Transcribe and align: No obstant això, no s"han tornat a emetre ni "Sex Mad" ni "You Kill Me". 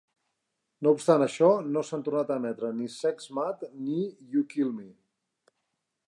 No 0.85 0.91
obstant 0.95 1.25
això, 1.25 1.49
no 1.75 1.83
s"han 1.87 2.05
tornat 2.07 2.31
a 2.31 2.37
emetre 2.41 2.71
ni 2.77 2.87
"Sex 2.93 3.29
Mad" 3.39 3.61
ni 3.89 3.99
"You 4.33 4.45
Kill 4.55 4.73
Me". 4.79 4.89